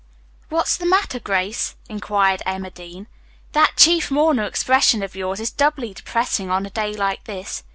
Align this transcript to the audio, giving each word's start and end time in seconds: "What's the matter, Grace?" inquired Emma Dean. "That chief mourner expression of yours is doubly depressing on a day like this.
"What's 0.49 0.77
the 0.77 0.87
matter, 0.87 1.19
Grace?" 1.19 1.75
inquired 1.87 2.41
Emma 2.43 2.71
Dean. 2.71 3.05
"That 3.51 3.73
chief 3.77 4.09
mourner 4.09 4.45
expression 4.45 5.03
of 5.03 5.15
yours 5.15 5.39
is 5.39 5.51
doubly 5.51 5.93
depressing 5.93 6.49
on 6.49 6.65
a 6.65 6.71
day 6.71 6.95
like 6.95 7.25
this. 7.25 7.61